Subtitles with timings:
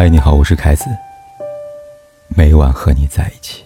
[0.00, 0.86] 嗨，你好，我是凯子。
[2.34, 3.62] 每晚和你在一起。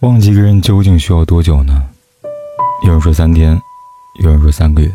[0.00, 1.88] 忘记一个人究竟需要多久呢？
[2.84, 3.56] 有人说三天，
[4.20, 4.92] 有人说三个月，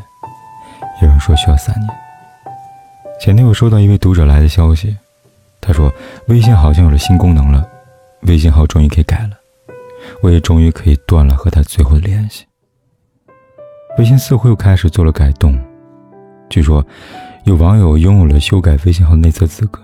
[1.01, 1.89] 有人说需要三年。
[3.17, 4.93] 前天我收到一位读者来的消息，
[5.61, 5.89] 他说
[6.27, 7.65] 微信好像有了新功能了，
[8.23, 9.37] 微信号终于可以改了，
[10.21, 12.45] 我也终于可以断了和他最后的联系。
[13.97, 15.55] 微信似乎又开始做了改动，
[16.49, 16.83] 据说
[17.43, 19.79] 有网友拥有了修改微信号内测资格。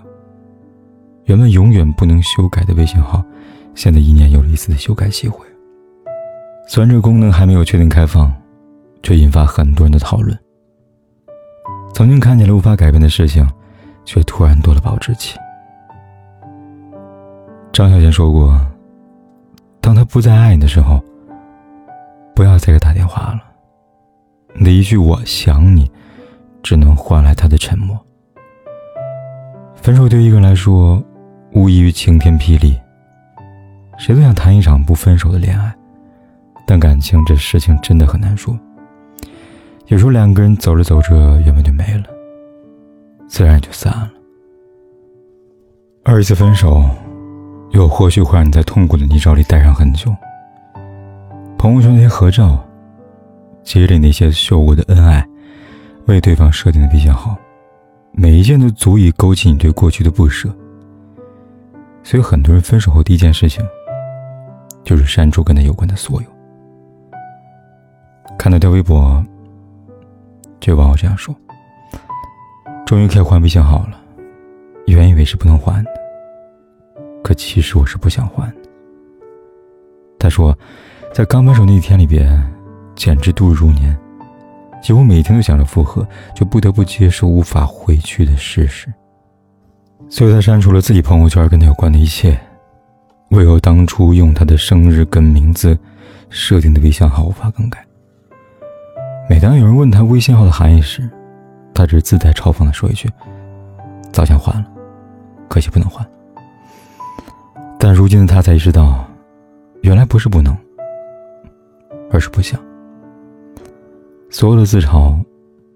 [1.26, 3.22] 原本永远不能修改的微信号，
[3.76, 5.46] 现在一年有了一次的修改机会。
[6.66, 8.32] 虽然这个功能还没有确定开放，
[9.02, 10.36] 却引发很多人的讨论。
[11.94, 13.48] 曾经看见了无法改变的事情，
[14.04, 15.38] 却突然多了保质期。
[17.72, 18.60] 张小娴说过
[19.80, 21.00] ：“当他不再爱你的时候，
[22.34, 23.40] 不要再给他打电话了。”
[24.54, 25.90] 你的一句“我想你”，
[26.62, 27.98] 只能换来他的沉默。
[29.74, 31.02] 分手对一个人来说，
[31.52, 32.78] 无异于晴天霹雳。
[33.96, 35.74] 谁都想谈一场不分手的恋爱，
[36.66, 38.58] 但感情这事情真的很难说。
[39.86, 42.04] 有时候两个人走着走着，缘分就没了，
[43.28, 44.10] 自然就散了。
[46.04, 46.84] 而一次分手，
[47.72, 50.14] 又或许会让你在痛苦的泥沼里待上很久。
[51.58, 52.62] 朋友圈那些合照。
[53.62, 55.26] 接着那些秀过的恩爱，
[56.06, 57.36] 为对方设定的微信号，
[58.12, 60.48] 每一件都足以勾起你对过去的不舍。
[62.02, 63.64] 所以很多人分手后第一件事情，
[64.82, 66.28] 就是删除跟他有关的所有。
[68.38, 69.22] 看到条微博，
[70.58, 71.34] 这网友这样说
[72.86, 74.00] ：“终于可以换微信号了，
[74.86, 75.90] 原以为是不能换的，
[77.22, 78.56] 可其实我是不想换的。”
[80.18, 80.58] 他说，
[81.12, 82.42] 在刚分手那一天里边。
[83.00, 83.96] 简直度日如年，
[84.82, 88.92] 几乎每天都想着复合，就不得不接受无法回去的事实。
[90.10, 92.38] 所以他删除了自己朋友圈跟他有关的一切，
[93.30, 95.78] 唯有当初用他的生日跟名字
[96.28, 97.82] 设定的微信号无法更改。
[99.30, 101.08] 每当有人问他微信号的含义时，
[101.72, 103.08] 他只自带嘲讽的说一句
[104.12, 104.66] ：“早想换了，
[105.48, 106.06] 可惜不能换。”
[107.80, 109.08] 但如今的他才意识到，
[109.80, 110.54] 原来不是不能，
[112.10, 112.60] 而是不想。
[114.30, 115.22] 所有的自嘲，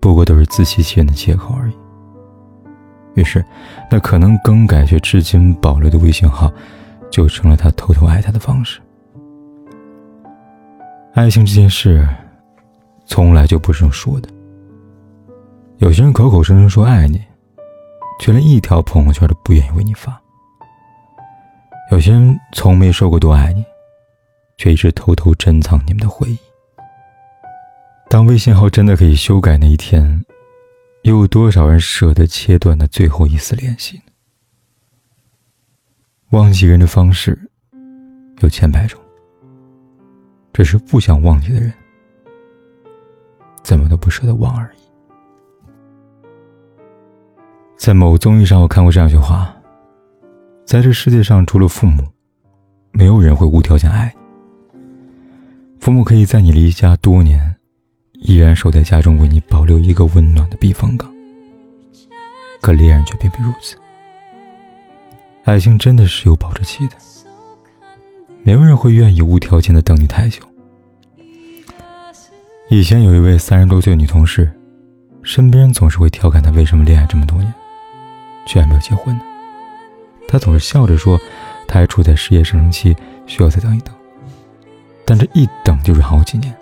[0.00, 1.74] 不过都是自欺欺人的借口而已。
[3.14, 3.44] 于是，
[3.90, 6.50] 那可能更改却至今保留的微信号，
[7.10, 8.80] 就成了他偷偷爱他的方式。
[11.14, 12.08] 爱情这件事，
[13.06, 14.28] 从来就不是用说的。
[15.78, 17.20] 有些人口口声声说爱你，
[18.20, 20.12] 却连一条朋友圈都不愿意为你发；
[21.90, 23.64] 有些人从没说过多爱你，
[24.56, 26.38] 却一直偷偷珍藏你们的回忆。
[28.14, 30.24] 当微信号真的可以修改那一天，
[31.02, 34.04] 又有多少人舍得切断那最后一丝联系呢？
[36.30, 37.36] 忘记人的方式
[38.38, 39.00] 有千百种，
[40.52, 41.72] 只是不想忘记的人，
[43.64, 44.78] 怎么都不舍得忘而已。
[47.76, 49.52] 在某综艺上，我看过这样一句话：
[50.64, 52.06] 在这世界上，除了父母，
[52.92, 54.78] 没有人会无条件爱你。
[55.80, 57.53] 父母可以在你离家多年。
[58.20, 61.12] 依然守在家中，为你保留一个温暖的避风港。
[62.60, 63.76] 可恋人却偏偏如此。
[65.44, 66.96] 爱情真的是有保质期的，
[68.42, 70.40] 没有人会愿意无条件的等你太久。
[72.70, 74.50] 以前有一位三十多岁的女同事，
[75.22, 77.52] 身边人总是会调侃她为什么恋爱这么多年，
[78.46, 79.22] 却还没有结婚呢？
[80.26, 81.20] 她总是笑着说，
[81.68, 82.96] 她还处在事业上升期，
[83.26, 83.94] 需要再等一等。
[85.04, 86.56] 但这一等就是好几年。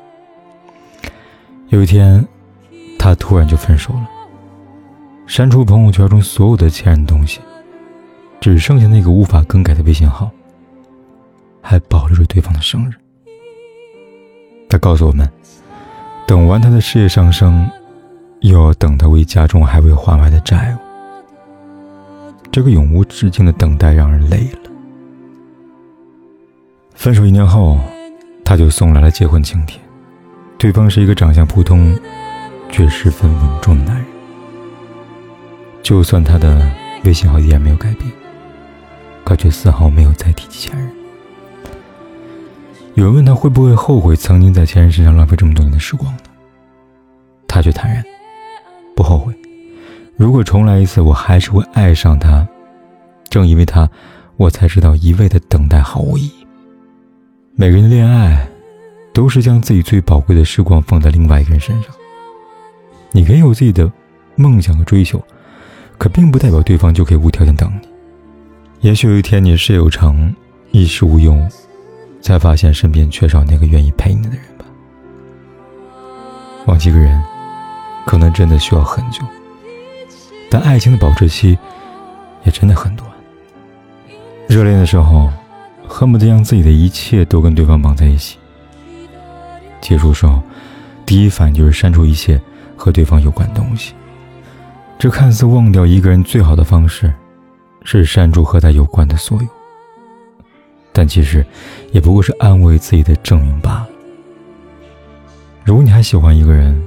[1.72, 2.22] 有一天，
[2.98, 4.06] 他突然就分手了，
[5.26, 7.40] 删除朋友圈中所有的前任东西，
[8.42, 10.30] 只剩下那个无法更改的微信号，
[11.62, 12.92] 还保留着对方的生日。
[14.68, 15.26] 他告诉我们，
[16.26, 17.66] 等完他的事业上升，
[18.40, 20.78] 又要等他为家中还未还完的债务。
[22.50, 24.70] 这个永无止境的等待让人累了。
[26.94, 27.78] 分手一年后，
[28.44, 29.80] 他就送来了结婚请帖。
[30.62, 31.92] 对方是一个长相普通，
[32.70, 34.06] 却十分稳重的男人。
[35.82, 36.70] 就算他的
[37.02, 38.08] 微信号依然没有改变，
[39.24, 40.88] 可却丝毫没有再提起前任。
[42.94, 46.20] 有人问他会不会后悔曾经在前任身上浪费这么多年的时光呢？
[47.48, 48.04] 他却坦然，
[48.94, 49.34] 不后悔。
[50.16, 52.46] 如果重来一次，我还是会爱上他。
[53.28, 53.90] 正因为他，
[54.36, 56.46] 我才知道一味的等待毫无意义。
[57.56, 58.46] 每个人恋爱。
[59.12, 61.92] 都是将自己最宝贵的时光放在另外一个人身上，
[63.10, 63.90] 你可以有自己的
[64.36, 65.22] 梦想和追求，
[65.98, 67.88] 可并不代表对方就可以无条件等你。
[68.80, 70.34] 也许有一天你事业有成，
[70.70, 71.36] 衣食无忧，
[72.20, 74.64] 才发现身边缺少那个愿意陪你的人吧。
[76.66, 77.22] 忘记一个人，
[78.06, 79.22] 可能真的需要很久，
[80.50, 81.58] 但爱情的保质期
[82.44, 83.08] 也真的很短。
[84.48, 85.30] 热恋的时候，
[85.86, 88.36] 恨不得将自己的一切都跟对方绑在一起；
[89.82, 90.42] 结束时候，
[91.04, 92.40] 第一反应就是删除一切
[92.74, 93.92] 和对方有关的东西。
[94.98, 97.12] 这看似忘掉一个人最好的方式。
[97.84, 99.48] 是删除和他有关的所有，
[100.92, 101.44] 但其实
[101.90, 103.88] 也不过是安慰自己的证明罢了。
[105.64, 106.80] 如果你还喜欢一个人，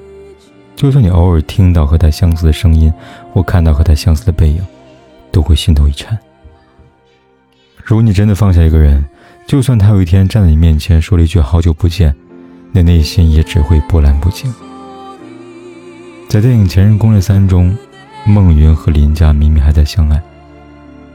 [0.74, 2.90] 就算你偶尔听到和他相似的声音，
[3.34, 4.66] 或看到和他相似的背影，
[5.34, 6.18] 都会心头一颤。
[7.84, 9.04] 如果你真的放下一个人，
[9.46, 12.16] 就算他有一天站在你面前说了一句“好久不见”，
[12.72, 14.54] 你内心也只会波澜不惊。
[16.28, 17.76] 在电影《前任攻略三》中，
[18.26, 20.22] 孟云和林佳明明还在相爱。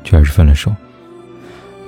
[0.03, 0.75] 却还是分了手。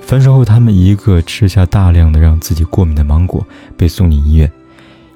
[0.03, 3.43] 分手后，他们一个吃下大量的让自己过敏的芒果，
[3.77, 4.47] 被送进医院；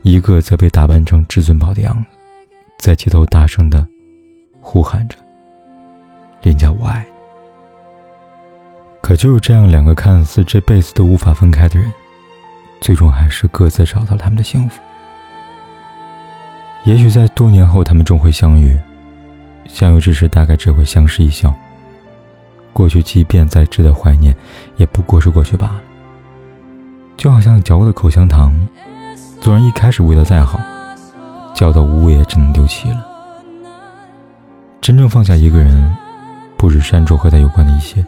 [0.02, 2.16] 一个则被打扮成至尊宝的样子，
[2.78, 3.86] 在街头大声的
[4.60, 5.16] 呼喊着
[6.42, 7.04] ：“林家，我爱。”
[9.02, 11.92] 可就是这样，两个看似这辈子都无法分开的人，
[12.80, 14.80] 最终还是各自找到他们的幸福。
[16.84, 18.78] 也许在多年后，他们终会相遇，
[19.66, 21.52] 相遇之时，大概只会相视一笑。
[22.72, 24.36] 过去，即便再值得怀念，
[24.76, 25.82] 也不过是过去罢了。
[27.16, 28.54] 就好像嚼过的口香糖，
[29.40, 30.60] 纵然一开始味道再好，
[31.54, 33.04] 嚼到无味也只能丢弃了。
[34.80, 35.96] 真正放下一个人，
[36.56, 38.06] 不是删除和他有关的一切，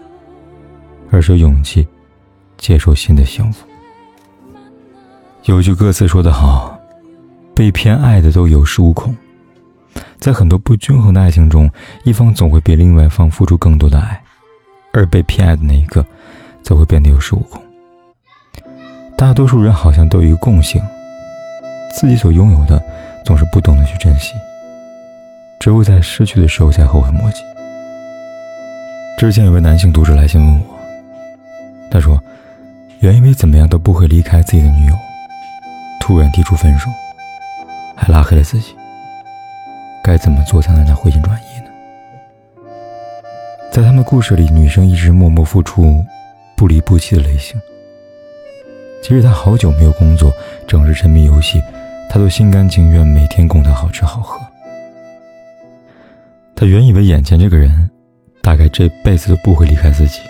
[1.10, 1.88] 而是勇气
[2.56, 3.66] 接受新的幸福。
[5.48, 6.78] 有句歌词说得好
[7.56, 9.16] ：“被偏爱的都有恃无恐。”
[10.20, 11.70] 在很多不均衡的爱情中，
[12.04, 14.22] 一方总会比另外一方付出更多的爱。
[14.92, 16.04] 而被偏爱的那一个，
[16.62, 17.62] 则会变得有恃无恐。
[19.16, 20.82] 大多数人好像都有一个共性：
[21.94, 22.82] 自己所拥有的，
[23.24, 24.34] 总是不懂得去珍惜，
[25.60, 27.40] 只会在失去的时候才后悔莫及。
[29.16, 30.78] 之前有位男性读者来信问我，
[31.90, 32.22] 他说
[33.00, 34.94] ：“原以为怎么样都不会离开自己的女友，
[36.08, 36.88] 突然提出分手，
[37.94, 38.74] 还拉黑了自己，
[40.02, 41.66] 该怎么做才能让他回心转意呢？”
[43.70, 46.02] 在他们故事里，女生一直默默付出、
[46.56, 47.60] 不离不弃的类型。
[49.02, 50.32] 即使她好久没有工作，
[50.66, 51.62] 整日沉迷游戏，
[52.08, 54.40] 她都心甘情愿每天供她好吃好喝。
[56.56, 57.90] 她原以为眼前这个人，
[58.40, 60.20] 大概这辈子都不会离开自己，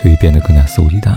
[0.00, 1.12] 所以变得更加肆无忌惮。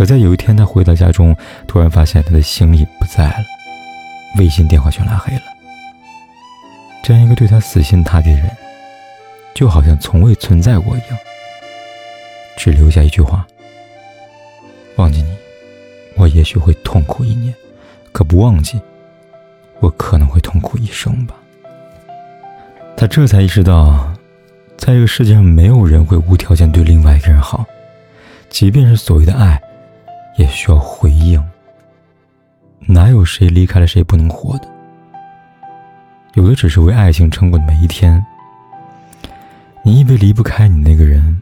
[0.00, 1.36] 可在有一天，他回到家中，
[1.66, 3.44] 突然发现他的行李不在了，
[4.38, 5.42] 微信、电话全拉黑了。
[7.02, 8.50] 这样一个对他死心塌地的人。
[9.52, 11.18] 就好像从未存在过一样，
[12.56, 13.46] 只留下一句话
[14.96, 15.36] ：“忘记你，
[16.16, 17.52] 我也许会痛苦一年；
[18.10, 18.80] 可不忘记，
[19.80, 21.34] 我可能会痛苦一生吧。”
[22.96, 24.10] 他这才意识到，
[24.78, 27.66] 在这个世界上，没有人会无条件对另外一个人好，
[28.48, 29.60] 即便是所谓的爱，
[30.40, 31.38] 也需要回应。
[32.80, 34.68] 哪有谁离开了谁不能活的？
[36.32, 38.24] 有的只是为爱情撑过的每一天。
[39.84, 41.40] 你以为离不开你那个人，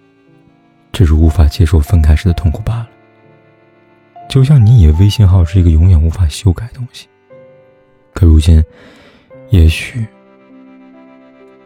[0.93, 2.89] 只是无法接受分开时的痛苦罢了。
[4.29, 7.07] 就像你以为微信号是一个永远无法修改的东西，
[8.13, 8.63] 可如今，
[9.51, 10.05] 也许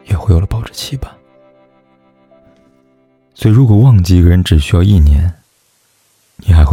[0.05, 1.17] 也会有了保质期吧。
[3.35, 5.33] 所以，如果忘记一个人只需要一年，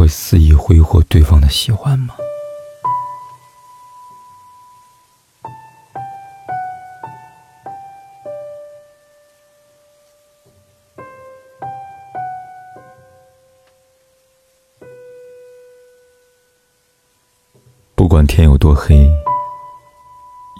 [0.00, 2.14] 会肆意挥霍对方的喜欢吗？
[17.94, 19.06] 不管天有多黑，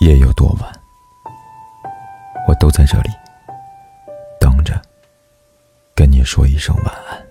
[0.02, 0.70] 夜有多晚，
[2.47, 3.09] 我都在这里
[4.38, 4.78] 等着，
[5.94, 7.29] 跟你说一声晚安。